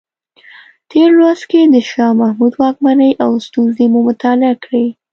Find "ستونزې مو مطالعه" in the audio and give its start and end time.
3.47-4.55